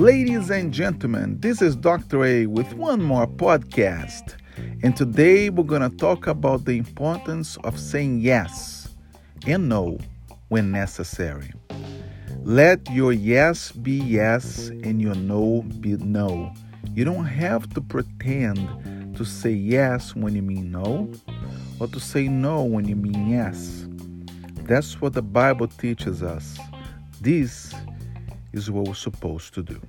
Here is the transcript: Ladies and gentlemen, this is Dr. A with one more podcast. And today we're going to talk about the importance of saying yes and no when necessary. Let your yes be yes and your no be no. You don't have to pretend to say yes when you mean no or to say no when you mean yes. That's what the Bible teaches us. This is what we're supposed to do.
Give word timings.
Ladies 0.00 0.48
and 0.48 0.72
gentlemen, 0.72 1.38
this 1.40 1.60
is 1.60 1.76
Dr. 1.76 2.24
A 2.24 2.46
with 2.46 2.72
one 2.72 3.02
more 3.02 3.26
podcast. 3.26 4.34
And 4.82 4.96
today 4.96 5.50
we're 5.50 5.62
going 5.62 5.82
to 5.82 5.94
talk 5.94 6.26
about 6.26 6.64
the 6.64 6.78
importance 6.78 7.58
of 7.64 7.78
saying 7.78 8.20
yes 8.20 8.88
and 9.46 9.68
no 9.68 9.98
when 10.48 10.70
necessary. 10.70 11.52
Let 12.44 12.90
your 12.90 13.12
yes 13.12 13.72
be 13.72 13.98
yes 13.98 14.68
and 14.68 15.02
your 15.02 15.16
no 15.16 15.66
be 15.80 15.98
no. 15.98 16.50
You 16.94 17.04
don't 17.04 17.26
have 17.26 17.68
to 17.74 17.82
pretend 17.82 19.14
to 19.18 19.24
say 19.26 19.52
yes 19.52 20.16
when 20.16 20.34
you 20.34 20.40
mean 20.40 20.72
no 20.72 21.12
or 21.78 21.88
to 21.88 22.00
say 22.00 22.26
no 22.26 22.62
when 22.62 22.88
you 22.88 22.96
mean 22.96 23.28
yes. 23.28 23.84
That's 24.62 24.98
what 25.02 25.12
the 25.12 25.20
Bible 25.20 25.66
teaches 25.66 26.22
us. 26.22 26.58
This 27.20 27.74
is 28.52 28.70
what 28.70 28.86
we're 28.86 28.94
supposed 28.94 29.54
to 29.54 29.62
do. 29.62 29.80